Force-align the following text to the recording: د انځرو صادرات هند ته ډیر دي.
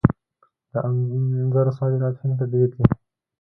د 0.71 0.73
انځرو 0.87 1.71
صادرات 1.77 2.15
هند 2.21 2.33
ته 2.39 2.45
ډیر 2.53 2.67
دي. 2.77 2.83